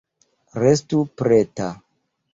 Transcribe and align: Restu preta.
Restu 0.63 1.03
preta. 1.23 1.71